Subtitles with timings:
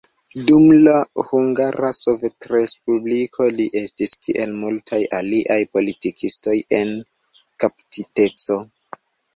[0.45, 0.93] Dum la
[1.25, 6.99] Hungara Sovetrespubliko, li estis kiel multaj aliaj politikistoj, en
[7.67, 8.63] kaptiteco.